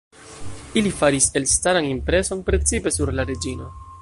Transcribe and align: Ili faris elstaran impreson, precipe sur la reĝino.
Ili 0.81 0.93
faris 1.01 1.27
elstaran 1.41 1.91
impreson, 1.91 2.43
precipe 2.51 2.97
sur 2.99 3.17
la 3.21 3.31
reĝino. 3.33 3.75